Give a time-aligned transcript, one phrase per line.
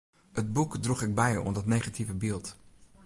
[0.39, 2.47] It boek droech ek by oan dat negative byld.